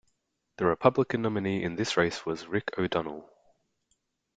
The 0.57 0.65
Republican 0.65 1.21
nominee 1.21 1.61
in 1.63 1.75
this 1.75 1.95
race 1.95 2.25
was 2.25 2.47
Rick 2.47 2.71
O'Donnell. 2.79 3.29